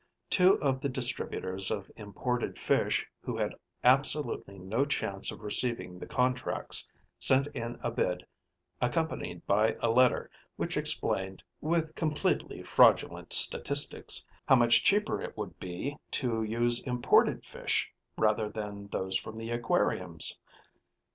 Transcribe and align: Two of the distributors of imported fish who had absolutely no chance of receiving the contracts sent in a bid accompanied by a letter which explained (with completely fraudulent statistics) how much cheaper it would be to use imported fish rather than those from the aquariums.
Two 0.31 0.59
of 0.63 0.81
the 0.81 0.89
distributors 0.89 1.69
of 1.69 1.91
imported 1.95 2.57
fish 2.57 3.07
who 3.21 3.37
had 3.37 3.53
absolutely 3.83 4.57
no 4.57 4.83
chance 4.83 5.31
of 5.31 5.41
receiving 5.41 5.99
the 5.99 6.07
contracts 6.07 6.89
sent 7.19 7.45
in 7.53 7.77
a 7.83 7.91
bid 7.91 8.25
accompanied 8.81 9.45
by 9.45 9.77
a 9.79 9.91
letter 9.91 10.31
which 10.55 10.75
explained 10.75 11.43
(with 11.61 11.93
completely 11.93 12.63
fraudulent 12.63 13.31
statistics) 13.31 14.25
how 14.47 14.55
much 14.55 14.83
cheaper 14.83 15.21
it 15.21 15.37
would 15.37 15.59
be 15.59 15.95
to 16.09 16.41
use 16.41 16.81
imported 16.81 17.45
fish 17.45 17.87
rather 18.17 18.49
than 18.49 18.87
those 18.87 19.15
from 19.19 19.37
the 19.37 19.51
aquariums. 19.51 20.39